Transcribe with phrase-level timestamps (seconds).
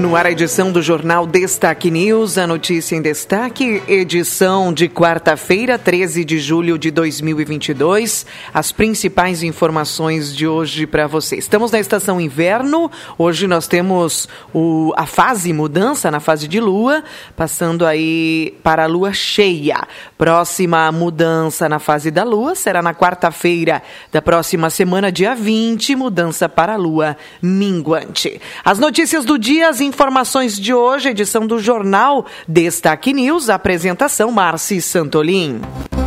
[0.00, 5.78] No ar, a edição do Jornal Destaque News, a notícia em destaque, edição de quarta-feira,
[5.78, 8.24] 13 de julho de 2022.
[8.52, 11.36] As principais informações de hoje para você.
[11.36, 17.04] Estamos na estação inverno, hoje nós temos o, a fase mudança, na fase de lua,
[17.36, 19.86] passando aí para a lua cheia.
[20.16, 26.48] Próxima mudança na fase da lua será na quarta-feira da próxima semana, dia 20, mudança
[26.48, 28.40] para a lua minguante.
[28.64, 34.80] As notícias do dia, as informações de hoje, edição do Jornal Destaque News, apresentação Marci
[34.80, 35.60] Santolin.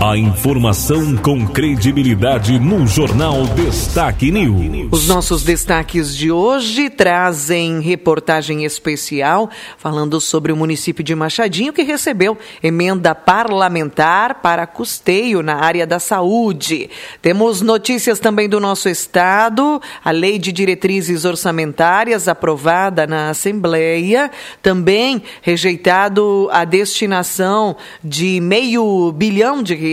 [0.06, 4.90] A informação com credibilidade no Jornal Destaque News.
[4.92, 11.84] Os nossos destaques de hoje trazem reportagem especial falando sobre o município de Machadinho que
[11.84, 16.90] recebeu emenda parlamentar para custeio na área da saúde.
[17.22, 24.30] Temos notícias também do nosso estado, a Lei de Diretrizes Orçamentárias aprovada na Assembleia,
[24.62, 29.93] também rejeitado a destinação de meio bilhão de reais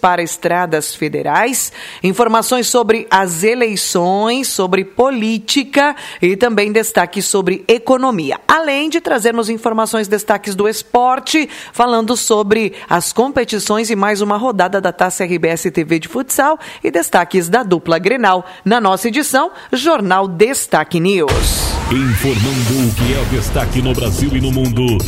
[0.00, 1.72] para estradas federais,
[2.02, 8.40] informações sobre as eleições, sobre política e também destaques sobre economia.
[8.48, 14.80] Além de trazermos informações, destaques do esporte, falando sobre as competições e mais uma rodada
[14.80, 18.44] da Taça RBS TV de futsal e destaques da dupla Grenal.
[18.64, 21.68] Na nossa edição, Jornal Destaque News.
[21.90, 24.98] Informando o que é destaque no Brasil e no mundo.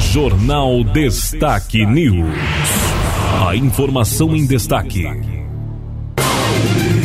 [0.00, 2.95] Jornal Destaque News.
[3.38, 5.04] A informação em destaque.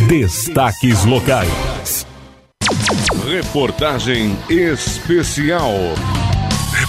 [0.07, 2.07] Destaques locais.
[3.27, 5.73] Reportagem especial.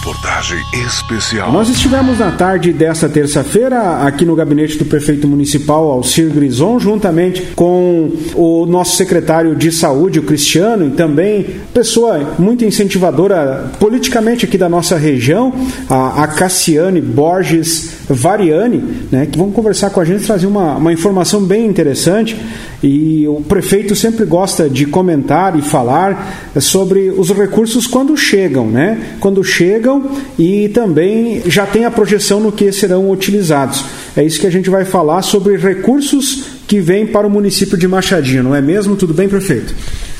[0.03, 1.49] Reportagem especial.
[1.49, 7.41] Nós estivemos na tarde desta terça-feira aqui no gabinete do prefeito municipal Alcir Grison, juntamente
[7.55, 14.57] com o nosso secretário de saúde, o Cristiano, e também pessoa muito incentivadora politicamente aqui
[14.57, 15.53] da nossa região,
[15.89, 21.41] a, Cassiane Borges Variani, né, que vão conversar com a gente, trazer uma, uma informação
[21.41, 22.35] bem interessante.
[22.83, 29.15] E o prefeito sempre gosta de comentar e falar sobre os recursos quando chegam, né?
[29.21, 33.85] Quando chegam e também já tem a projeção no que serão utilizados.
[34.17, 37.87] É isso que a gente vai falar sobre recursos que vêm para o município de
[37.87, 38.97] Machadinho, não é mesmo?
[38.97, 39.73] Tudo bem, prefeito?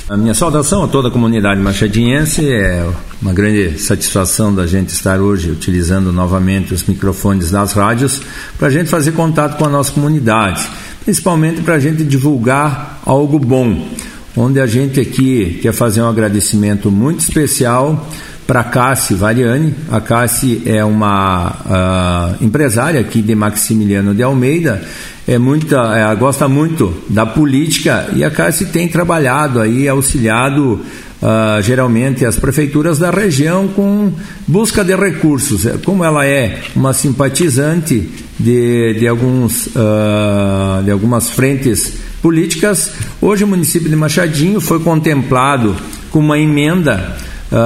[0.10, 2.50] A minha saudação a toda a comunidade machadiense.
[2.50, 2.86] É
[3.22, 8.22] uma grande satisfação da gente estar hoje utilizando novamente os microfones das rádios
[8.58, 10.70] para a gente fazer contato com a nossa comunidade
[11.04, 13.90] principalmente para a gente divulgar algo bom.
[14.36, 18.10] Onde a gente aqui quer fazer um agradecimento muito especial
[18.48, 19.74] para Cassi Variani.
[19.92, 24.82] A Cassi é uma uh, empresária aqui de Maximiliano de Almeida,
[25.28, 30.82] é muita, é, gosta muito da política e a Cassi tem trabalhado aí, auxiliado
[31.22, 34.12] uh, geralmente as prefeituras da região com
[34.46, 35.66] busca de recursos.
[35.86, 42.92] Como ela é uma simpatizante de, de, alguns, uh, de algumas frentes políticas,
[43.22, 45.76] hoje o município de Machadinho foi contemplado
[46.12, 47.18] com uma emenda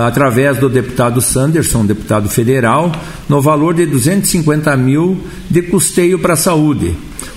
[0.06, 2.92] através do deputado Sanderson, deputado federal,
[3.30, 5.18] no valor de 250 mil
[5.50, 6.96] de custeio para a saúde.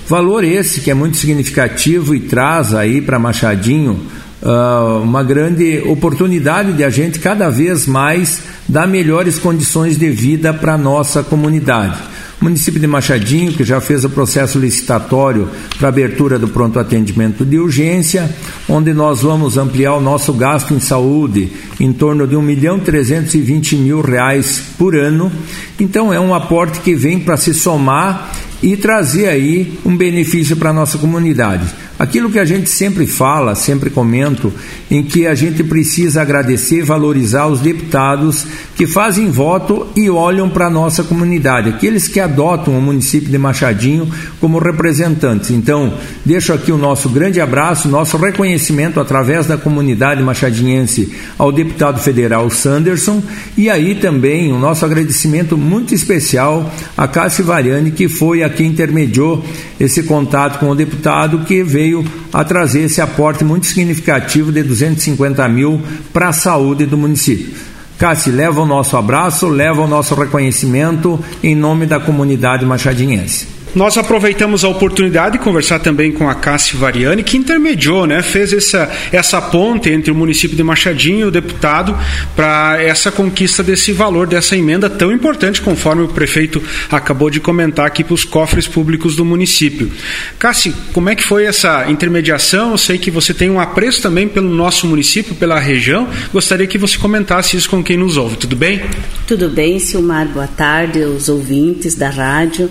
[0.09, 4.01] Valor esse que é muito significativo e traz aí para Machadinho
[4.43, 10.53] uh, uma grande oportunidade de a gente cada vez mais dar melhores condições de vida
[10.53, 11.97] para a nossa comunidade.
[12.41, 17.59] Município de Machadinho, que já fez o processo licitatório para abertura do pronto atendimento de
[17.59, 18.35] urgência,
[18.67, 23.77] onde nós vamos ampliar o nosso gasto em saúde em torno de 1 milhão 320
[23.77, 25.31] mil reais por ano.
[25.79, 30.71] Então é um aporte que vem para se somar e trazer aí um benefício para
[30.71, 31.67] a nossa comunidade.
[32.01, 34.51] Aquilo que a gente sempre fala, sempre comento,
[34.91, 40.49] em que a gente precisa agradecer e valorizar os deputados que fazem voto e olham
[40.49, 44.11] para a nossa comunidade, aqueles que adotam o município de Machadinho
[44.41, 45.51] como representantes.
[45.51, 45.93] Então,
[46.25, 52.49] deixo aqui o nosso grande abraço, nosso reconhecimento através da comunidade machadinhense ao deputado federal
[52.49, 53.23] Sanderson
[53.59, 58.65] e aí também o nosso agradecimento muito especial a Cássio Variani, que foi a que
[58.65, 59.45] intermediou
[59.79, 64.63] esse contato com o deputado que veio veio a trazer esse aporte muito significativo de
[64.63, 65.81] 250 mil
[66.13, 67.55] para a saúde do município.
[67.99, 73.60] Cássio, leva o nosso abraço, leva o nosso reconhecimento em nome da comunidade machadinhense.
[73.75, 78.53] Nós aproveitamos a oportunidade de conversar também com a Cássia Variani, que intermediou, né, fez
[78.53, 81.97] essa, essa ponte entre o município de Machadinho e o deputado
[82.35, 87.87] para essa conquista desse valor, dessa emenda tão importante, conforme o prefeito acabou de comentar
[87.87, 89.91] aqui para os cofres públicos do município.
[90.39, 92.73] Cássia, como é que foi essa intermediação?
[92.73, 96.09] Eu sei que você tem um apreço também pelo nosso município, pela região.
[96.33, 98.83] Gostaria que você comentasse isso com quem nos ouve, tudo bem?
[99.27, 102.69] Tudo bem, Silmar, boa tarde, os ouvintes da rádio.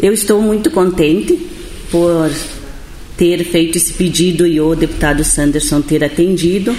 [0.00, 1.38] Eu estou muito contente
[1.90, 2.30] por
[3.16, 6.76] ter feito esse pedido e o deputado Sanderson ter atendido.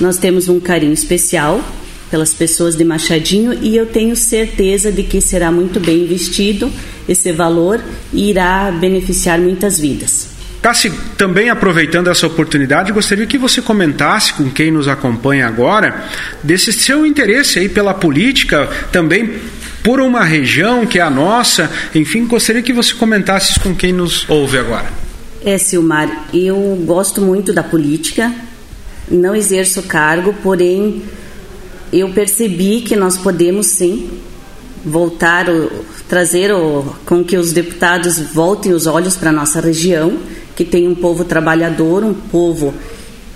[0.00, 1.62] Nós temos um carinho especial
[2.10, 6.72] pelas pessoas de Machadinho e eu tenho certeza de que será muito bem investido
[7.08, 7.80] esse valor
[8.12, 10.28] e irá beneficiar muitas vidas.
[10.62, 16.04] Cassi, também aproveitando essa oportunidade, gostaria que você comentasse com quem nos acompanha agora
[16.42, 19.40] desse seu interesse aí pela política, também
[19.82, 21.70] por uma região que é a nossa.
[21.94, 24.86] Enfim, gostaria que você comentasse com quem nos ouve agora.
[25.44, 28.32] É, Silmar, eu gosto muito da política,
[29.10, 31.02] não exerço cargo, porém
[31.92, 34.10] eu percebi que nós podemos sim
[34.84, 35.46] voltar,
[36.08, 40.18] trazer o, com que os deputados voltem os olhos para a nossa região,
[40.54, 42.74] que tem um povo trabalhador, um povo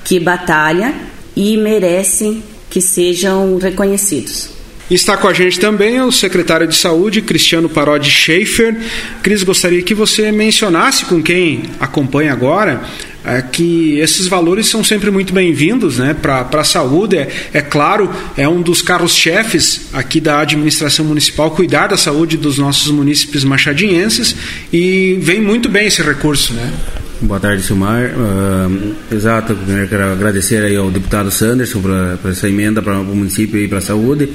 [0.04, 0.94] que batalha
[1.34, 4.53] e merecem que sejam reconhecidos.
[4.90, 8.76] Está com a gente também o secretário de Saúde, Cristiano Parodi Schaefer.
[9.22, 12.82] Cris, gostaria que você mencionasse com quem acompanha agora
[13.24, 17.16] é, que esses valores são sempre muito bem-vindos né, para a saúde.
[17.16, 22.58] É, é, claro, é um dos carros-chefes aqui da administração municipal cuidar da saúde dos
[22.58, 24.36] nossos munícipes machadienses
[24.70, 26.52] e vem muito bem esse recurso.
[26.52, 26.70] Né?
[27.20, 28.10] Boa tarde, Silmar.
[28.10, 29.56] Uh, exato,
[29.88, 33.80] quero agradecer aí ao deputado Sanderson por essa emenda para o município e para a
[33.80, 34.32] saúde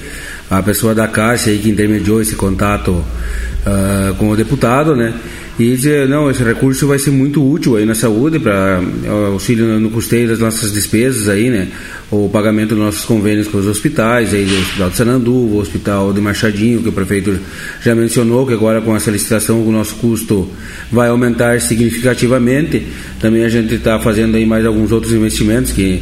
[0.49, 5.13] a pessoa da Caixa aí que intermediou esse contato uh, com o deputado, né?
[5.59, 8.81] E dizer, não, esse recurso vai ser muito útil aí na saúde para
[9.29, 11.67] auxílio no custeio das nossas despesas aí, né?
[12.09, 16.13] O pagamento dos nossos convênios com os hospitais, aí do Hospital de Sananduva, o Hospital
[16.13, 17.37] de Machadinho, que o prefeito
[17.81, 20.47] já mencionou, que agora com essa licitação o nosso custo
[20.89, 22.87] vai aumentar significativamente.
[23.19, 26.01] Também a gente está fazendo aí mais alguns outros investimentos que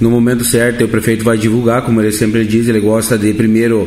[0.00, 3.86] no momento certo o prefeito vai divulgar, como ele sempre diz, ele gosta de primeiro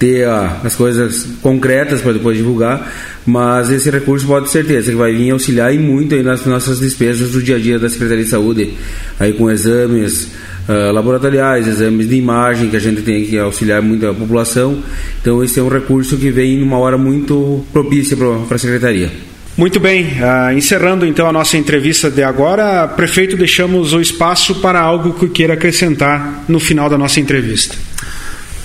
[0.00, 2.90] ter ah, as coisas concretas para depois divulgar,
[3.26, 6.80] mas esse recurso pode ter certeza que vai vir auxiliar e muito aí nas nossas
[6.80, 8.72] despesas do dia a dia da Secretaria de Saúde,
[9.20, 10.30] aí com exames
[10.66, 14.82] uh, laboratoriais, exames de imagem que a gente tem que auxiliar muito a população.
[15.20, 19.10] Então esse é um recurso que vem numa hora muito propícia para a Secretaria.
[19.54, 24.80] Muito bem, uh, encerrando então a nossa entrevista de agora, prefeito, deixamos o espaço para
[24.80, 27.89] algo que queira acrescentar no final da nossa entrevista.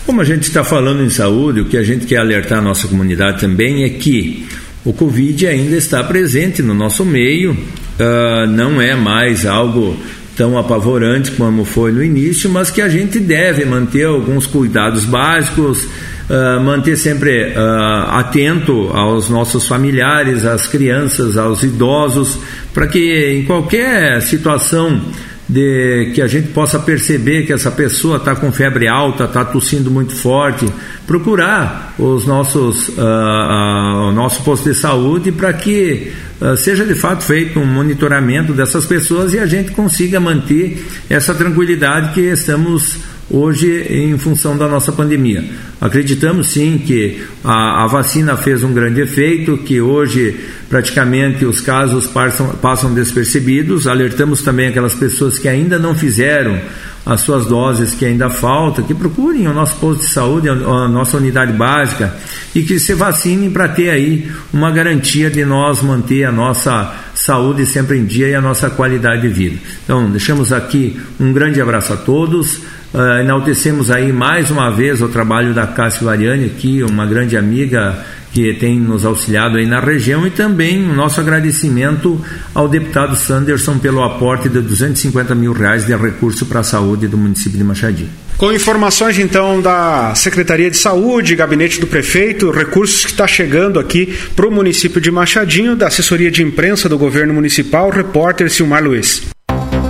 [0.05, 2.87] Como a gente está falando em saúde, o que a gente quer alertar a nossa
[2.87, 4.45] comunidade também é que
[4.85, 9.97] o Covid ainda está presente no nosso meio, uh, não é mais algo
[10.37, 15.83] tão apavorante como foi no início, mas que a gente deve manter alguns cuidados básicos,
[15.83, 22.37] uh, manter sempre uh, atento aos nossos familiares, às crianças, aos idosos,
[22.75, 25.01] para que em qualquer situação
[25.47, 29.91] de que a gente possa perceber que essa pessoa está com febre alta, está tossindo
[29.91, 30.65] muito forte,
[31.05, 36.11] procurar os nossos, uh, uh, o nosso posto de saúde para que
[36.41, 41.33] uh, seja de fato feito um monitoramento dessas pessoas e a gente consiga manter essa
[41.35, 42.97] tranquilidade que estamos
[43.29, 45.43] hoje em função da nossa pandemia.
[45.81, 50.35] Acreditamos sim que a, a, vacina fez um grande efeito, que hoje
[50.69, 53.87] praticamente os casos passam, passam despercebidos.
[53.87, 56.59] Alertamos também aquelas pessoas que ainda não fizeram
[57.05, 61.17] as suas doses que ainda faltam, que procurem o nosso posto de saúde, a nossa
[61.17, 62.15] unidade básica
[62.53, 67.65] e que se vacinem para ter aí uma garantia de nós manter a nossa saúde
[67.65, 69.57] sempre em dia e a nossa qualidade de vida.
[69.83, 72.61] Então, deixamos aqui um grande abraço a todos.
[72.95, 77.93] Uh, enaltecemos aí mais uma vez o trabalho da Cássia Variani, aqui, uma grande amiga
[78.31, 82.23] que tem nos auxiliado aí na região e também o nosso agradecimento
[82.53, 87.17] ao deputado Sanderson pelo aporte de 250 mil reais de recurso para a saúde do
[87.17, 88.09] município de Machadinho.
[88.37, 94.17] Com informações então da Secretaria de Saúde, Gabinete do Prefeito, recursos que está chegando aqui
[94.37, 99.35] para o município de Machadinho, da assessoria de imprensa do governo municipal, repórter Silmar Luiz.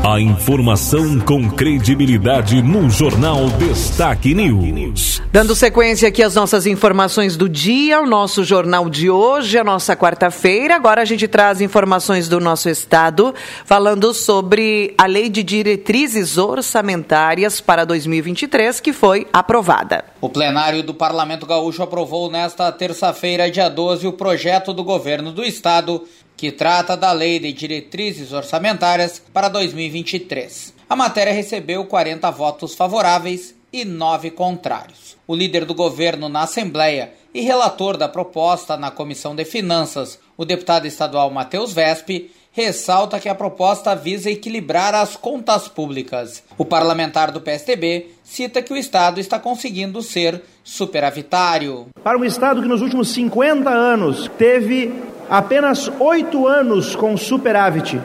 [0.08, 5.20] A informação com credibilidade no Jornal Destaque News.
[5.32, 9.96] Dando sequência aqui às nossas informações do dia, o nosso jornal de hoje, a nossa
[9.96, 10.76] quarta-feira.
[10.76, 13.34] Agora a gente traz informações do nosso estado,
[13.66, 20.06] falando sobre a Lei de Diretrizes Orçamentárias para 2023, que foi aprovada.
[20.22, 25.44] O plenário do Parlamento Gaúcho aprovou nesta terça-feira, dia 12, o projeto do governo do
[25.44, 26.04] estado
[26.38, 30.74] que trata da Lei de Diretrizes Orçamentárias para 2023.
[30.90, 35.18] A matéria recebeu 40 votos favoráveis e 9 contrários.
[35.28, 40.46] O líder do governo na Assembleia e relator da proposta na Comissão de Finanças, o
[40.46, 46.42] deputado estadual Matheus Vespe, ressalta que a proposta visa equilibrar as contas públicas.
[46.58, 51.88] O parlamentar do PSDB cita que o Estado está conseguindo ser superavitário.
[52.02, 54.94] Para um Estado que nos últimos 50 anos teve
[55.30, 58.02] apenas oito anos com superávit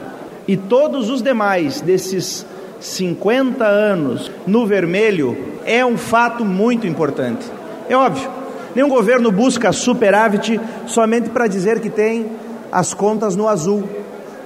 [0.49, 2.45] e todos os demais desses
[2.81, 7.47] 50 anos no vermelho é um fato muito importante.
[7.89, 8.29] É óbvio,
[8.75, 12.27] nenhum governo busca superávit somente para dizer que tem
[12.73, 13.89] as contas no azul.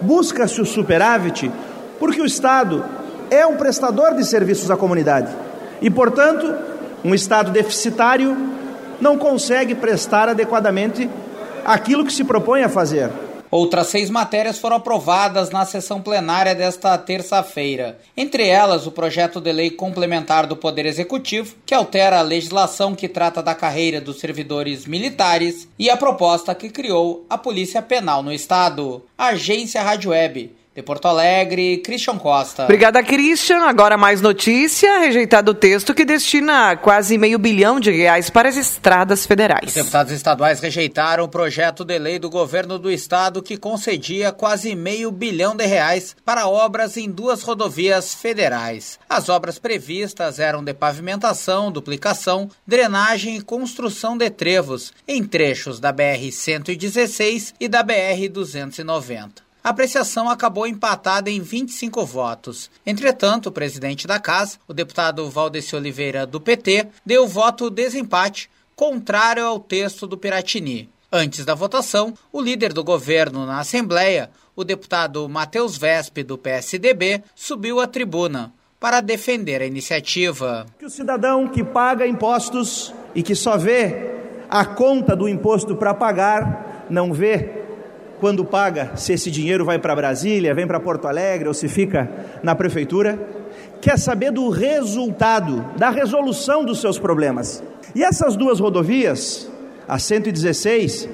[0.05, 1.51] Busca-se o superávit
[1.99, 2.85] porque o Estado
[3.31, 5.35] é um prestador de serviços à comunidade
[5.81, 6.55] e, portanto,
[7.03, 8.37] um Estado deficitário
[9.01, 11.09] não consegue prestar adequadamente
[11.65, 13.11] aquilo que se propõe a fazer.
[13.55, 18.01] Outras seis matérias foram aprovadas na sessão plenária desta terça-feira.
[18.17, 23.09] Entre elas, o projeto de lei complementar do Poder Executivo, que altera a legislação que
[23.09, 28.33] trata da carreira dos servidores militares, e a proposta que criou a Polícia Penal no
[28.33, 29.05] Estado.
[29.17, 32.65] Agência Rádio Web de Porto Alegre, Christian Costa.
[32.65, 33.61] Obrigada, Christian.
[33.61, 34.99] Agora mais notícia.
[34.99, 39.69] Rejeitado o texto que destina quase meio bilhão de reais para as estradas federais.
[39.69, 44.75] Os deputados estaduais rejeitaram o projeto de lei do governo do estado que concedia quase
[44.75, 48.99] meio bilhão de reais para obras em duas rodovias federais.
[49.09, 55.93] As obras previstas eram de pavimentação, duplicação, drenagem e construção de trevos em trechos da
[55.93, 62.71] BR-116 e da BR-290 a apreciação acabou empatada em 25 votos.
[62.85, 69.43] Entretanto, o presidente da casa, o deputado Valdeci Oliveira, do PT, deu voto desempate contrário
[69.43, 70.91] ao texto do Piratini.
[71.11, 77.23] Antes da votação, o líder do governo na Assembleia, o deputado Matheus Vespe, do PSDB,
[77.35, 80.67] subiu à tribuna para defender a iniciativa.
[80.79, 84.13] Que o cidadão que paga impostos e que só vê
[84.51, 87.64] a conta do imposto para pagar, não vê
[88.25, 92.09] quando paga, se esse dinheiro vai para Brasília, vem para Porto Alegre ou se fica
[92.43, 93.19] na prefeitura,
[93.83, 97.63] quer saber do resultado, da resolução dos seus problemas.
[97.95, 99.47] E essas duas rodovias,
[99.87, 101.07] a 116,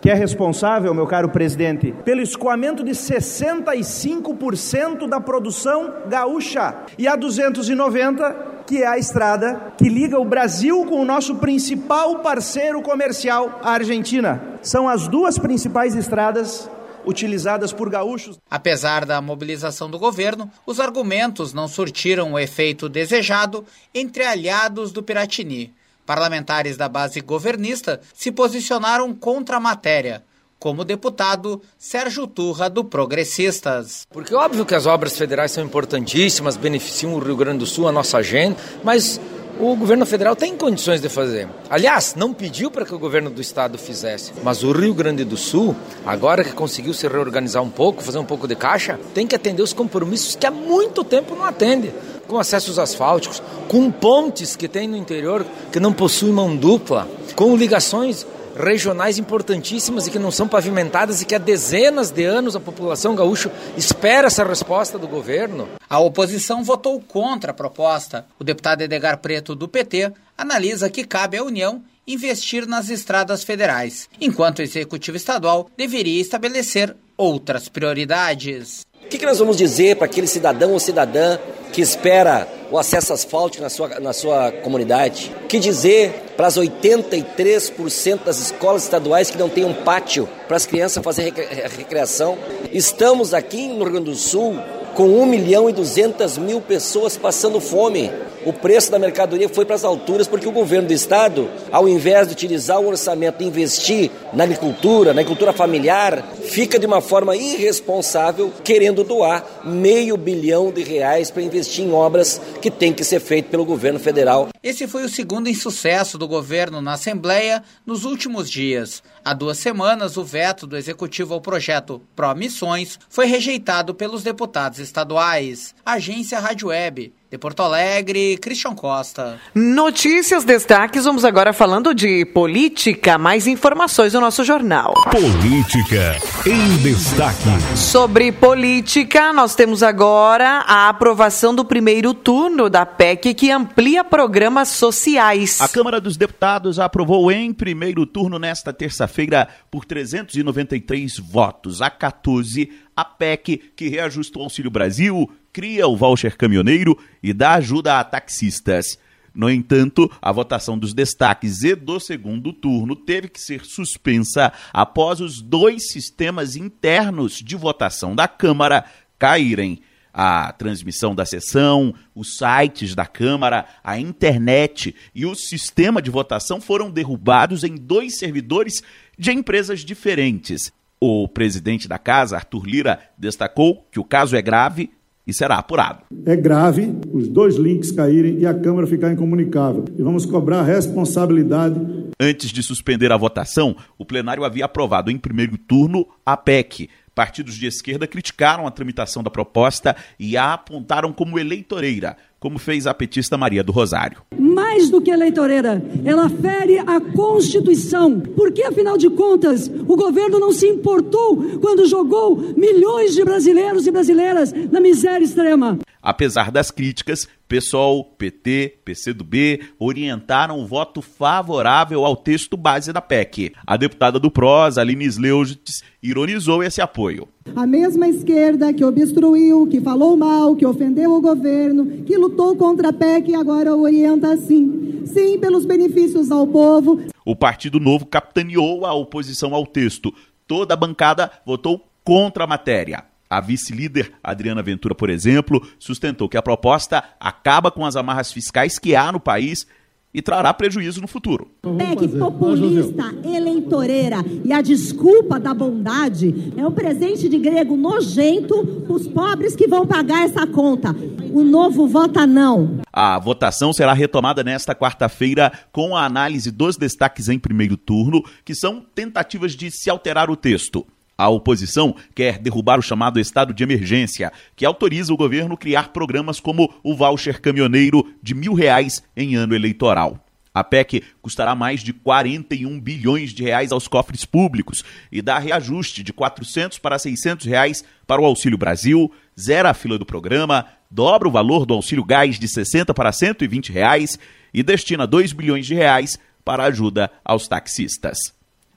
[0.00, 7.14] que é responsável, meu caro presidente, pelo escoamento de 65% da produção gaúcha, e a
[7.14, 13.60] 290 que é a estrada que liga o Brasil com o nosso principal parceiro comercial,
[13.62, 14.42] a Argentina.
[14.62, 16.68] São as duas principais estradas
[17.04, 18.38] utilizadas por gaúchos.
[18.50, 25.02] Apesar da mobilização do governo, os argumentos não surtiram o efeito desejado entre aliados do
[25.02, 25.72] Piratini.
[26.06, 30.22] Parlamentares da base governista se posicionaram contra a matéria
[30.64, 34.06] como o deputado Sérgio Turra, do Progressistas.
[34.10, 37.86] Porque é óbvio que as obras federais são importantíssimas, beneficiam o Rio Grande do Sul,
[37.86, 39.20] a nossa agenda, mas
[39.60, 41.50] o governo federal tem condições de fazer.
[41.68, 45.36] Aliás, não pediu para que o governo do estado fizesse, mas o Rio Grande do
[45.36, 49.36] Sul, agora que conseguiu se reorganizar um pouco, fazer um pouco de caixa, tem que
[49.36, 51.92] atender os compromissos que há muito tempo não atende.
[52.26, 57.06] Com acessos asfálticos, com pontes que tem no interior que não possuem mão dupla,
[57.36, 62.54] com ligações regionais importantíssimas e que não são pavimentadas e que há dezenas de anos
[62.54, 65.68] a população gaúcha espera essa resposta do governo.
[65.88, 68.26] A oposição votou contra a proposta.
[68.38, 74.08] O deputado Edgar Preto, do PT, analisa que cabe à União investir nas estradas federais,
[74.20, 78.86] enquanto o Executivo Estadual deveria estabelecer outras prioridades.
[79.02, 81.38] O que, que nós vamos dizer para aquele cidadão ou cidadã
[81.72, 85.32] que espera o acesso asfáltico na sua, na sua comunidade?
[85.48, 90.66] Que dizer para as 83% das escolas estaduais que não têm um pátio para as
[90.66, 91.32] crianças fazerem
[91.76, 92.36] recreação?
[92.72, 94.58] Estamos aqui no Rio Grande do Sul
[94.92, 98.10] com 1 milhão e 200 mil pessoas passando fome.
[98.44, 102.26] O preço da mercadoria foi para as alturas porque o governo do estado, ao invés
[102.26, 107.34] de utilizar o orçamento e investir na agricultura, na agricultura familiar, fica de uma forma
[107.34, 113.20] irresponsável querendo doar meio bilhão de reais para investir em obras que tem que ser
[113.20, 114.48] feito pelo governo federal.
[114.62, 119.02] Esse foi o segundo insucesso do governo na Assembleia nos últimos dias.
[119.24, 125.74] Há duas semanas, o veto do executivo ao projeto Pró-Missões foi rejeitado pelos deputados estaduais.
[125.84, 127.12] Agência Rádio Web.
[127.34, 129.40] De Porto Alegre, Christian Costa.
[129.52, 133.18] Notícias, destaques, vamos agora falando de política.
[133.18, 134.94] Mais informações no nosso jornal.
[135.10, 137.42] Política em destaque.
[137.74, 144.68] Sobre política, nós temos agora a aprovação do primeiro turno da PEC que amplia programas
[144.68, 145.60] sociais.
[145.60, 152.70] A Câmara dos Deputados aprovou em primeiro turno nesta terça-feira por 393 votos a 14
[152.96, 158.04] a PEC que reajusta o Auxílio Brasil, cria o voucher caminhoneiro e dá ajuda a
[158.04, 158.98] taxistas.
[159.34, 165.20] No entanto, a votação dos destaques e do segundo turno teve que ser suspensa após
[165.20, 168.84] os dois sistemas internos de votação da Câmara
[169.18, 169.80] caírem.
[170.16, 176.60] A transmissão da sessão, os sites da Câmara, a internet e o sistema de votação
[176.60, 178.80] foram derrubados em dois servidores
[179.18, 180.72] de empresas diferentes.
[181.06, 184.90] O presidente da casa, Arthur Lira, destacou que o caso é grave
[185.26, 185.98] e será apurado.
[186.24, 189.84] É grave os dois links caírem e a Câmara ficar incomunicável.
[189.98, 191.78] E vamos cobrar responsabilidade.
[192.18, 196.88] Antes de suspender a votação, o plenário havia aprovado em primeiro turno a PEC.
[197.14, 202.86] Partidos de esquerda criticaram a tramitação da proposta e a apontaram como eleitoreira, como fez
[202.86, 204.18] a petista Maria do Rosário.
[204.38, 208.20] Mais do que eleitoreira, ela fere a Constituição.
[208.20, 213.90] Porque, afinal de contas, o governo não se importou quando jogou milhões de brasileiros e
[213.90, 215.78] brasileiras na miséria extrema.
[216.04, 223.54] Apesar das críticas, PSOL, PT, PCdoB orientaram o voto favorável ao texto base da PEC.
[223.66, 227.26] A deputada do PROS, Aline Sleugitz, ironizou esse apoio.
[227.56, 232.90] A mesma esquerda que obstruiu, que falou mal, que ofendeu o governo, que lutou contra
[232.90, 235.04] a PEC agora orienta assim.
[235.06, 237.00] Sim, pelos benefícios ao povo.
[237.24, 240.12] O Partido Novo capitaneou a oposição ao texto.
[240.46, 243.13] Toda a bancada votou contra a matéria.
[243.34, 248.78] A vice-líder Adriana Ventura, por exemplo, sustentou que a proposta acaba com as amarras fiscais
[248.78, 249.66] que há no país
[250.14, 251.50] e trará prejuízo no futuro.
[251.60, 258.94] PEC populista, eleitoreira e a desculpa da bondade é um presente de grego nojento para
[258.94, 260.94] os pobres que vão pagar essa conta.
[261.32, 262.78] O novo vota não.
[262.92, 268.54] A votação será retomada nesta quarta-feira com a análise dos destaques em primeiro turno, que
[268.54, 270.86] são tentativas de se alterar o texto.
[271.16, 276.40] A oposição quer derrubar o chamado estado de emergência, que autoriza o governo criar programas
[276.40, 280.18] como o voucher caminhoneiro de mil reais em ano eleitoral.
[280.52, 286.02] A PEC custará mais de 41 bilhões de reais aos cofres públicos e dá reajuste
[286.02, 291.26] de 400 para 600 reais para o Auxílio Brasil, zera a fila do programa, dobra
[291.26, 294.16] o valor do auxílio gás de 60 para 120 reais
[294.52, 298.16] e destina 2 bilhões de reais para ajuda aos taxistas.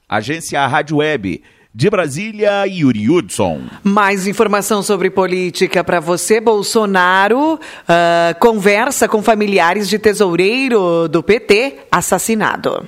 [0.09, 3.61] Agência Rádio Web de Brasília, Yuri Hudson.
[3.83, 6.39] Mais informação sobre política para você.
[6.39, 12.87] Bolsonaro uh, conversa com familiares de tesoureiro do PT assassinado.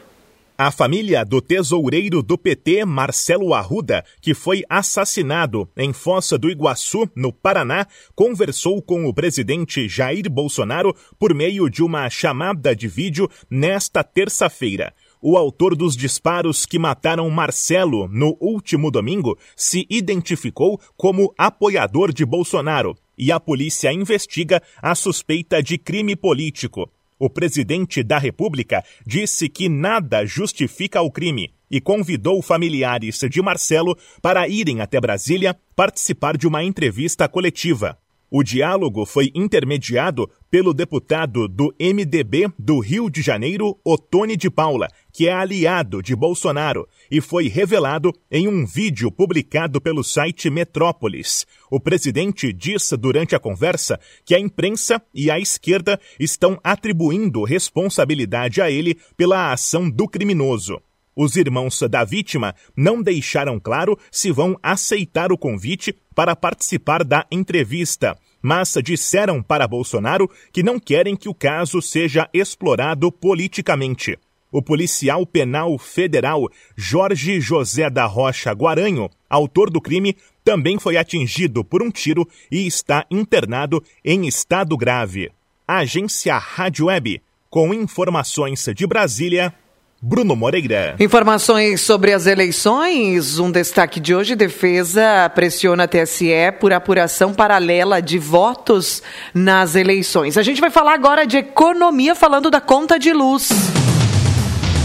[0.62, 7.10] A família do tesoureiro do PT, Marcelo Arruda, que foi assassinado em Fossa do Iguaçu,
[7.16, 13.30] no Paraná, conversou com o presidente Jair Bolsonaro por meio de uma chamada de vídeo
[13.50, 14.94] nesta terça-feira.
[15.22, 22.26] O autor dos disparos que mataram Marcelo no último domingo se identificou como apoiador de
[22.26, 26.90] Bolsonaro e a polícia investiga a suspeita de crime político.
[27.20, 33.98] O presidente da República disse que nada justifica o crime e convidou familiares de Marcelo
[34.22, 37.98] para irem até Brasília participar de uma entrevista coletiva.
[38.32, 44.88] O diálogo foi intermediado pelo deputado do MDB do Rio de Janeiro, Otone de Paula,
[45.12, 51.48] que é aliado de Bolsonaro, e foi revelado em um vídeo publicado pelo site Metrópolis.
[51.72, 58.62] O presidente disse durante a conversa que a imprensa e a esquerda estão atribuindo responsabilidade
[58.62, 60.80] a ele pela ação do criminoso.
[61.22, 67.26] Os irmãos da vítima não deixaram claro se vão aceitar o convite para participar da
[67.30, 74.18] entrevista, mas disseram para Bolsonaro que não querem que o caso seja explorado politicamente.
[74.50, 81.66] O policial penal federal Jorge José da Rocha Guaranho, autor do crime, também foi atingido
[81.66, 85.30] por um tiro e está internado em estado grave.
[85.68, 89.54] Agência Rádio Web, com informações de Brasília,
[90.02, 90.96] Bruno Moreira.
[90.98, 93.38] Informações sobre as eleições.
[93.38, 100.38] Um destaque de hoje: defesa pressiona a TSE por apuração paralela de votos nas eleições.
[100.38, 103.50] A gente vai falar agora de economia, falando da conta de luz.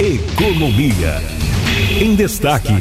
[0.01, 1.23] Economia.
[2.01, 2.73] Em destaque.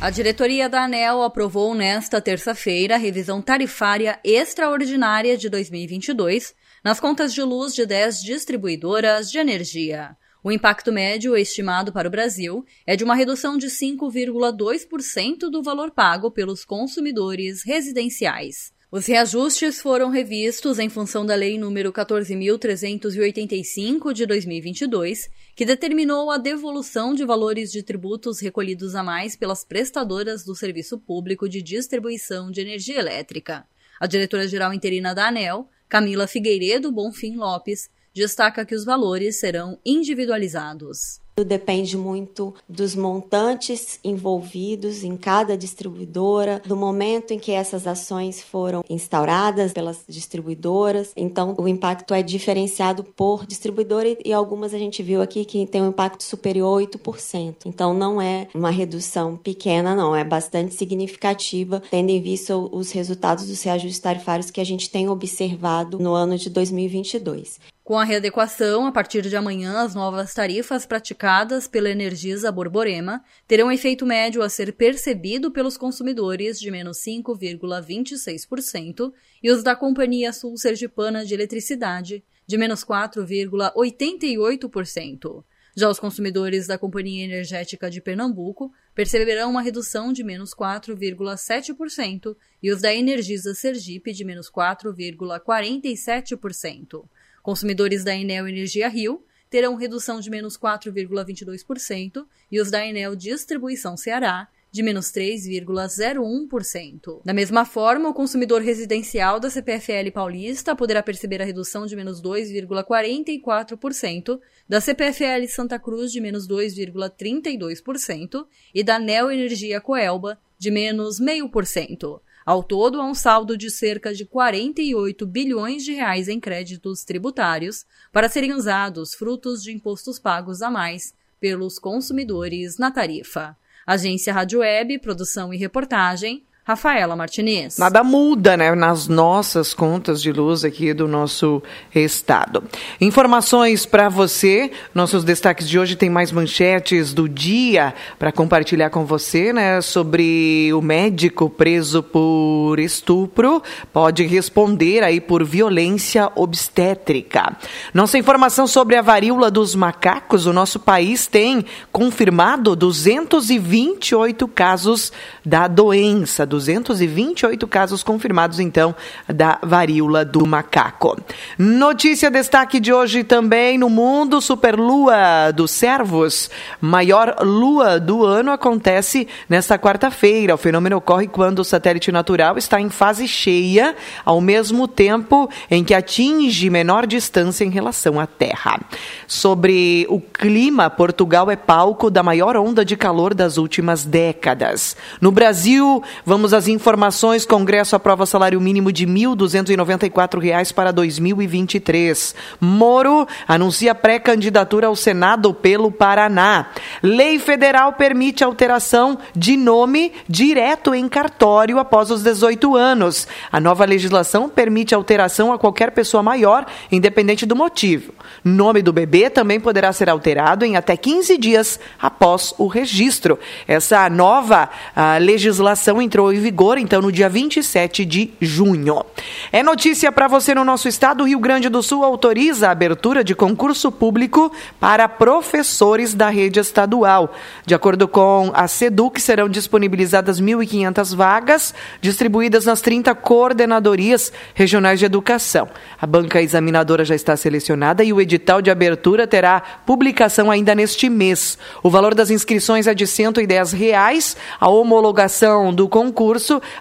[0.00, 7.32] A diretoria da ANEL aprovou nesta terça-feira a revisão tarifária extraordinária de 2022 nas contas
[7.32, 10.16] de luz de 10 distribuidoras de energia.
[10.42, 15.90] O impacto médio estimado para o Brasil é de uma redução de 5,2% do valor
[15.90, 18.72] pago pelos consumidores residenciais.
[18.90, 26.38] Os reajustes foram revistos em função da Lei nº 14.385 de 2022, que determinou a
[26.38, 32.50] devolução de valores de tributos recolhidos a mais pelas prestadoras do serviço público de distribuição
[32.50, 33.66] de energia elétrica.
[34.00, 41.20] A diretora-geral interina da ANEL, Camila Figueiredo Bonfim Lopes, destaca que os valores serão individualizados.
[41.44, 48.84] Depende muito dos montantes envolvidos em cada distribuidora, do momento em que essas ações foram
[48.88, 51.12] instauradas pelas distribuidoras.
[51.16, 55.82] Então, o impacto é diferenciado por distribuidora e algumas a gente viu aqui que tem
[55.82, 57.54] um impacto superior a 8%.
[57.66, 63.46] Então, não é uma redução pequena, não, é bastante significativa, tendo em vista os resultados
[63.46, 67.60] dos reajustes tarifários que a gente tem observado no ano de 2022.
[67.88, 73.72] Com a readequação, a partir de amanhã, as novas tarifas praticadas pela Energisa Borborema terão
[73.72, 79.10] efeito médio a ser percebido pelos consumidores de menos 5,26%
[79.42, 85.42] e os da Companhia Sul Sergipana de Eletricidade de menos 4,88%.
[85.74, 92.70] Já os consumidores da Companhia Energética de Pernambuco perceberão uma redução de menos 4,7% e
[92.70, 97.08] os da Energisa Sergipe de menos 4,47%.
[97.42, 103.96] Consumidores da Enel Energia Rio terão redução de menos 4,22% e os da Enel Distribuição
[103.96, 107.22] Ceará de menos 3,01%.
[107.24, 112.20] Da mesma forma, o consumidor residencial da CPFL Paulista poderá perceber a redução de menos
[112.20, 121.18] 2,44%, da CPFL Santa Cruz de menos 2,32% e da Neo Energia Coelba de menos
[121.18, 122.20] 0,5%.
[122.48, 127.84] Ao todo, há um saldo de cerca de 48 bilhões de reais em créditos tributários
[128.10, 133.54] para serem usados frutos de impostos pagos a mais pelos consumidores na tarifa.
[133.86, 137.78] Agência Rádio Web, produção e reportagem, Rafaela Martinez.
[137.78, 141.62] Nada muda, né, nas nossas contas de luz aqui do nosso
[141.94, 142.62] estado.
[143.00, 144.70] Informações para você.
[144.94, 150.70] Nossos destaques de hoje tem mais manchetes do dia para compartilhar com você, né, sobre
[150.74, 157.56] o médico preso por estupro pode responder aí por violência obstétrica.
[157.94, 165.10] Nossa informação sobre a varíola dos macacos, o nosso país tem confirmado 228 casos
[165.42, 168.94] da doença do 228 casos confirmados, então,
[169.32, 171.16] da varíola do macaco.
[171.56, 179.28] Notícia destaque de hoje também no mundo: Superlua dos Servos, maior lua do ano, acontece
[179.48, 180.54] nesta quarta-feira.
[180.54, 183.94] O fenômeno ocorre quando o satélite natural está em fase cheia,
[184.24, 188.80] ao mesmo tempo em que atinge menor distância em relação à Terra.
[189.26, 194.96] Sobre o clima, Portugal é palco da maior onda de calor das últimas décadas.
[195.20, 197.44] No Brasil, vamos Vamos às informações.
[197.44, 202.34] Congresso aprova salário mínimo de R$ 1.294 para 2023.
[202.58, 206.68] Moro anuncia pré-candidatura ao Senado pelo Paraná.
[207.02, 213.28] Lei federal permite alteração de nome direto em cartório após os 18 anos.
[213.52, 218.14] A nova legislação permite alteração a qualquer pessoa maior, independente do motivo.
[218.42, 223.38] Nome do bebê também poderá ser alterado em até 15 dias após o registro.
[223.66, 229.04] Essa nova ah, legislação entrou em vigor, então, no dia 27 de junho.
[229.52, 231.24] É notícia para você no nosso estado.
[231.24, 237.34] Rio Grande do Sul autoriza a abertura de concurso público para professores da rede estadual.
[237.66, 245.04] De acordo com a SEDUC, serão disponibilizadas 1.500 vagas, distribuídas nas 30 coordenadorias regionais de
[245.04, 245.68] educação.
[246.00, 251.10] A banca examinadora já está selecionada e o edital de abertura terá publicação ainda neste
[251.10, 251.58] mês.
[251.82, 254.36] O valor das inscrições é de 110 reais.
[254.60, 256.17] A homologação do concurso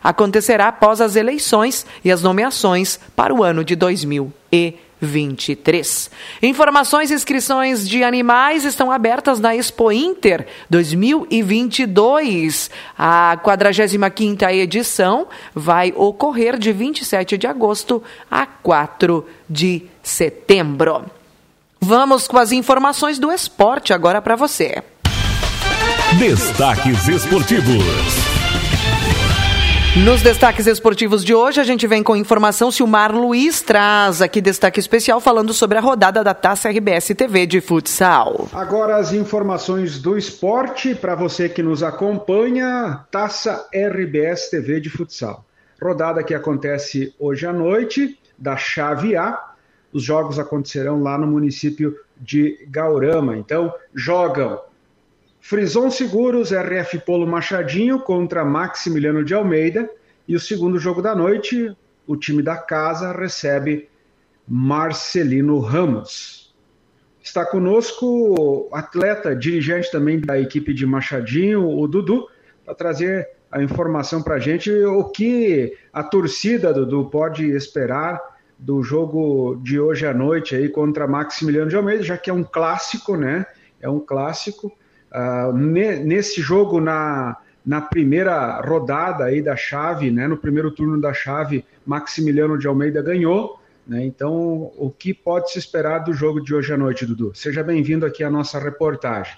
[0.04, 6.10] acontecerá após as eleições e as nomeações para o ano de 2023.
[6.42, 12.72] Informações e inscrições de animais estão abertas na Expo Inter 2022.
[12.98, 21.06] A 45ª edição vai ocorrer de 27 de agosto a 4 de setembro.
[21.80, 24.84] Vamos com as informações do esporte agora para você.
[26.20, 28.37] Destaques esportivos.
[30.04, 32.70] Nos destaques esportivos de hoje, a gente vem com informação.
[32.70, 37.08] Se o Mar Luiz traz aqui destaque especial falando sobre a rodada da Taça RBS
[37.18, 38.48] TV de futsal.
[38.54, 43.06] Agora as informações do esporte para você que nos acompanha.
[43.10, 45.44] Taça RBS TV de futsal.
[45.82, 49.52] Rodada que acontece hoje à noite, da chave A.
[49.92, 53.36] Os jogos acontecerão lá no município de Gaurama.
[53.36, 54.60] Então, jogam
[55.48, 59.90] Frison Seguros, RF Polo Machadinho contra Maximiliano de Almeida.
[60.28, 61.74] E o segundo jogo da noite,
[62.06, 63.88] o time da casa recebe
[64.46, 66.54] Marcelino Ramos.
[67.24, 72.28] Está conosco o atleta, dirigente também da equipe de Machadinho, o Dudu,
[72.66, 78.22] para trazer a informação para a gente, o que a torcida, Dudu, pode esperar
[78.60, 82.44] do jogo de hoje à noite aí contra Maximiliano de Almeida, já que é um
[82.44, 83.46] clássico, né?
[83.80, 84.78] É um clássico.
[85.18, 91.12] Uh, nesse jogo, na, na primeira rodada aí da chave, né, no primeiro turno da
[91.12, 93.60] chave, Maximiliano de Almeida ganhou.
[93.88, 97.32] Né, então, o que pode se esperar do jogo de hoje à noite, Dudu?
[97.34, 99.38] Seja bem-vindo aqui à nossa reportagem.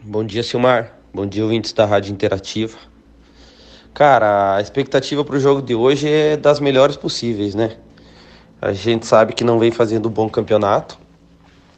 [0.00, 0.98] Bom dia, Silmar.
[1.14, 2.76] Bom dia, ouvintes da Rádio Interativa.
[3.94, 7.76] Cara, a expectativa para o jogo de hoje é das melhores possíveis, né?
[8.60, 10.98] A gente sabe que não vem fazendo um bom campeonato,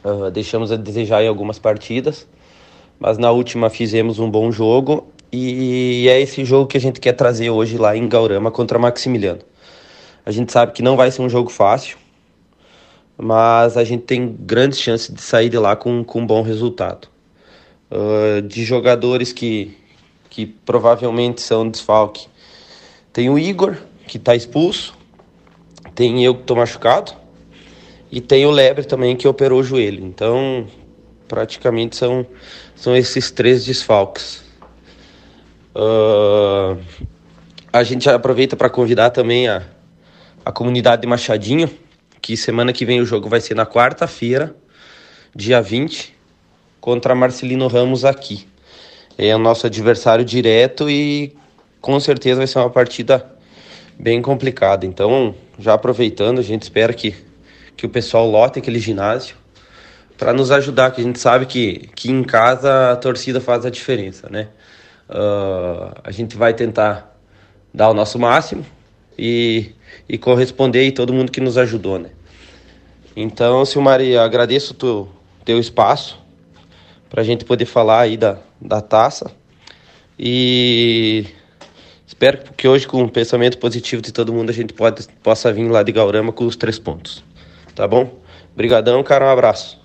[0.03, 2.27] Uh, deixamos a desejar em algumas partidas,
[2.99, 7.13] mas na última fizemos um bom jogo e é esse jogo que a gente quer
[7.13, 9.41] trazer hoje lá em Gaurama contra Maximiliano.
[10.25, 11.97] A gente sabe que não vai ser um jogo fácil,
[13.17, 17.07] mas a gente tem grandes chances de sair de lá com, com um bom resultado.
[17.89, 19.77] Uh, de jogadores que,
[20.29, 22.27] que provavelmente são desfalque,
[23.13, 24.93] tem o Igor, que está expulso,
[25.93, 27.13] tem eu que estou machucado,
[28.11, 30.03] e tem o Lebre também que operou o joelho.
[30.05, 30.67] Então,
[31.27, 32.25] praticamente são,
[32.75, 34.43] são esses três desfalques.
[35.73, 36.77] Uh,
[37.71, 39.63] a gente aproveita para convidar também a,
[40.43, 41.69] a comunidade de Machadinho,
[42.21, 44.53] que semana que vem o jogo vai ser na quarta-feira,
[45.33, 46.13] dia 20,
[46.81, 48.45] contra Marcelino Ramos aqui.
[49.17, 51.33] É o nosso adversário direto e
[51.79, 53.25] com certeza vai ser uma partida
[53.97, 54.85] bem complicada.
[54.85, 57.30] Então, já aproveitando, a gente espera que
[57.81, 59.35] que o pessoal lote aquele ginásio
[60.15, 63.71] para nos ajudar, que a gente sabe que, que em casa a torcida faz a
[63.71, 64.49] diferença, né?
[65.09, 67.19] Uh, a gente vai tentar
[67.73, 68.63] dar o nosso máximo
[69.17, 69.71] e,
[70.07, 72.11] e corresponder a todo mundo que nos ajudou, né?
[73.15, 75.09] Então, Silmari, agradeço o teu,
[75.43, 76.19] teu espaço
[77.09, 79.31] para a gente poder falar aí da, da taça
[80.19, 81.25] e
[82.05, 85.67] espero que hoje com o pensamento positivo de todo mundo a gente pode, possa vir
[85.67, 87.30] lá de Gaurama com os três pontos.
[87.75, 88.21] Tá bom?
[88.53, 89.25] Obrigadão, cara.
[89.25, 89.81] Um abraço.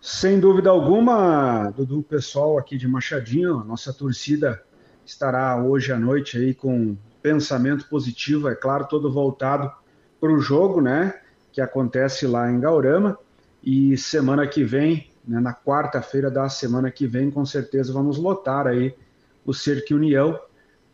[0.00, 4.60] Sem dúvida alguma, do pessoal aqui de Machadinho, nossa torcida
[5.06, 9.70] estará hoje à noite aí com pensamento positivo, é claro, todo voltado
[10.20, 11.20] para o jogo, né?
[11.52, 13.16] Que acontece lá em Gaurama.
[13.62, 18.66] E semana que vem, né, na quarta-feira da semana que vem, com certeza vamos lotar
[18.66, 18.92] aí
[19.44, 20.38] o Cerque União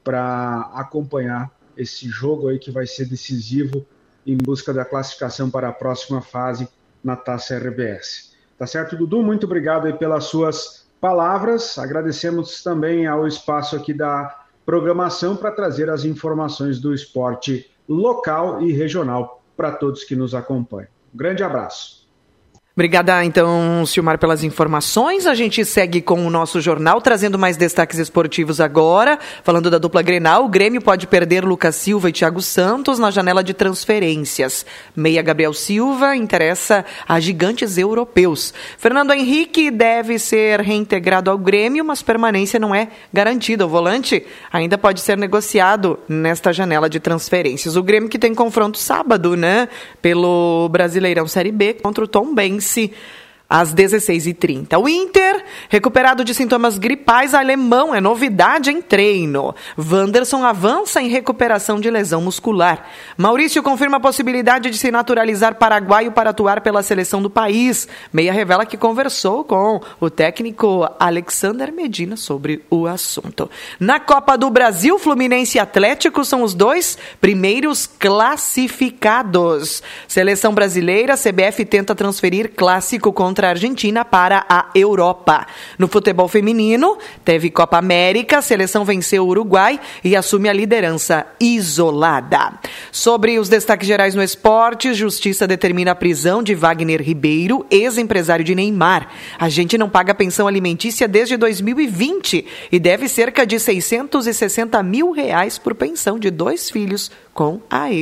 [0.04, 3.86] para acompanhar esse jogo aí que vai ser decisivo
[4.28, 6.68] em busca da classificação para a próxima fase
[7.02, 8.36] na Taça RBS.
[8.58, 9.22] Tá certo, Dudu?
[9.22, 11.78] Muito obrigado pelas suas palavras.
[11.78, 18.72] Agradecemos também ao espaço aqui da programação para trazer as informações do esporte local e
[18.72, 20.88] regional para todos que nos acompanham.
[21.14, 21.97] Um grande abraço.
[22.78, 25.26] Obrigada, então, Silmar, pelas informações.
[25.26, 29.18] A gente segue com o nosso jornal, trazendo mais destaques esportivos agora.
[29.42, 33.42] Falando da dupla Grenal, o Grêmio pode perder Lucas Silva e Thiago Santos na janela
[33.42, 34.64] de transferências.
[34.94, 38.54] Meia Gabriel Silva interessa a gigantes europeus.
[38.78, 43.66] Fernando Henrique deve ser reintegrado ao Grêmio, mas permanência não é garantida.
[43.66, 47.74] O volante ainda pode ser negociado nesta janela de transferências.
[47.74, 49.68] O Grêmio que tem confronto sábado, né?
[50.00, 52.92] Pelo Brasileirão Série B contra o Tom Benz disse
[53.48, 54.78] às 16h30.
[54.78, 59.54] O Inter, recuperado de sintomas gripais alemão, é novidade em treino.
[59.78, 62.86] Wanderson avança em recuperação de lesão muscular.
[63.16, 67.88] Maurício confirma a possibilidade de se naturalizar paraguaio para atuar pela seleção do país.
[68.12, 73.50] Meia revela que conversou com o técnico Alexander Medina sobre o assunto.
[73.80, 79.82] Na Copa do Brasil, Fluminense e Atlético são os dois primeiros classificados.
[80.06, 85.46] Seleção brasileira, CBF tenta transferir clássico contra contra a Argentina para a Europa.
[85.78, 91.24] No futebol feminino, teve Copa América, a seleção venceu o Uruguai e assume a liderança
[91.38, 92.58] isolada.
[92.90, 98.56] Sobre os destaques gerais no esporte, Justiça determina a prisão de Wagner Ribeiro, ex-empresário de
[98.56, 99.08] Neymar.
[99.38, 105.58] A gente não paga pensão alimentícia desde 2020 e deve cerca de 660 mil reais
[105.58, 107.92] por pensão de dois filhos com a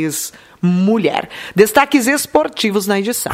[0.62, 1.28] ex-mulher.
[1.54, 3.32] Destaques esportivos na edição.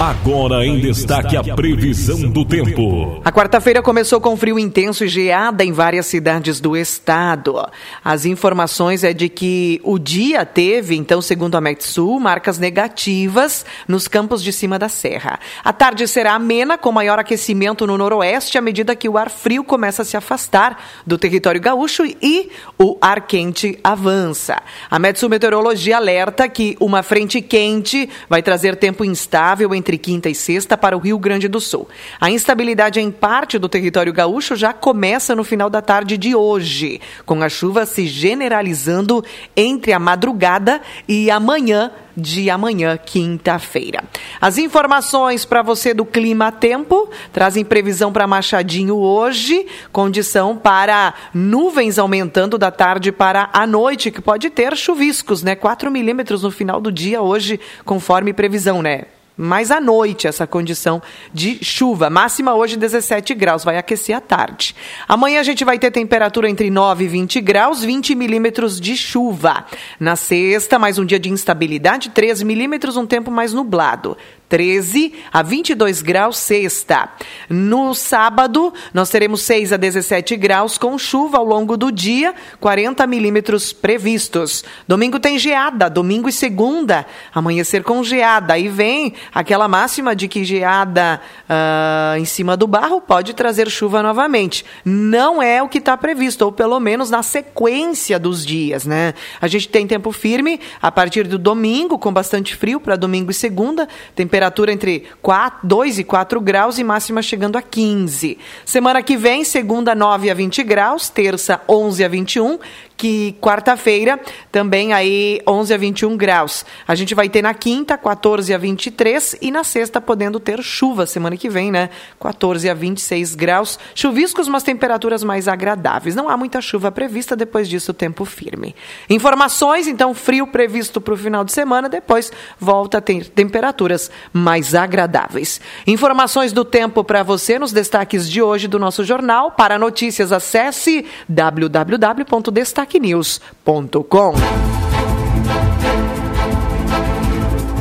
[0.00, 3.20] Agora em destaque a previsão do tempo.
[3.24, 7.64] A quarta-feira começou com frio intenso e geada em várias cidades do estado.
[8.04, 14.08] As informações é de que o dia teve, então, segundo a Metsul, marcas negativas nos
[14.08, 15.38] campos de cima da serra.
[15.64, 19.62] A tarde será amena, com maior aquecimento no noroeste, à medida que o ar frio
[19.62, 20.76] começa a se afastar
[21.06, 24.60] do território gaúcho e o ar quente avança.
[24.90, 30.34] A Metsul Meteorologia alerta que uma frente quente vai trazer tempo instável entre quinta e
[30.34, 31.88] sexta para o Rio Grande do Sul.
[32.20, 37.00] A instabilidade em parte do território gaúcho já começa no final da tarde de hoje,
[37.24, 39.24] com a chuva se generalizando
[39.56, 44.04] entre a madrugada e amanhã de amanhã, quinta-feira.
[44.40, 51.98] As informações para você do clima tempo trazem previsão para Machadinho hoje, condição para nuvens
[51.98, 55.54] aumentando da tarde para a noite, que pode ter chuviscos, né?
[55.54, 59.04] 4 milímetros no final do dia hoje, conforme previsão, né?
[59.36, 62.08] Mais à noite essa condição de chuva.
[62.08, 64.74] Máxima hoje 17 graus, vai aquecer à tarde.
[65.08, 69.64] Amanhã a gente vai ter temperatura entre 9 e 20 graus, 20 milímetros de chuva.
[69.98, 74.16] Na sexta, mais um dia de instabilidade, 13 milímetros, um tempo mais nublado.
[74.54, 77.08] 13 a 22 graus sexta.
[77.50, 83.04] No sábado, nós teremos 6 a 17 graus com chuva ao longo do dia, 40
[83.04, 84.64] milímetros previstos.
[84.86, 88.54] Domingo tem geada, domingo e segunda, amanhecer com geada.
[88.54, 94.04] Aí vem aquela máxima de que geada uh, em cima do barro pode trazer chuva
[94.04, 94.64] novamente.
[94.84, 99.14] Não é o que está previsto, ou pelo menos na sequência dos dias, né?
[99.40, 103.34] A gente tem tempo firme a partir do domingo, com bastante frio para domingo e
[103.34, 108.36] segunda, temperatura temperatura entre 4, 2 e 4 graus e máxima chegando a 15.
[108.64, 112.58] Semana que vem, segunda 9 a 20 graus, terça 11 a 21,
[112.96, 114.20] que quarta-feira
[114.52, 116.64] também aí 11 a 21 graus.
[116.86, 121.06] A gente vai ter na quinta 14 a 23 e na sexta podendo ter chuva
[121.06, 121.90] semana que vem, né?
[122.20, 123.78] 14 a 26 graus.
[123.94, 126.14] Chuviscos, mas temperaturas mais agradáveis.
[126.14, 128.74] Não há muita chuva prevista, depois disso tempo firme.
[129.10, 134.74] Informações, então frio previsto para o final de semana, depois volta a ter temperaturas mais
[134.74, 135.60] agradáveis.
[135.86, 139.52] Informações do tempo para você nos destaques de hoje do nosso jornal.
[139.52, 144.34] Para notícias acesse www.destaque destaquenews.com.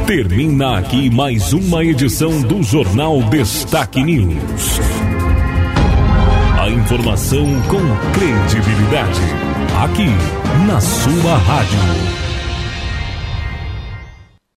[0.05, 4.79] Termina aqui mais uma edição do Jornal Destaque News.
[6.59, 7.81] A informação com
[8.13, 9.21] credibilidade.
[9.83, 10.07] Aqui,
[10.67, 12.22] na sua rádio.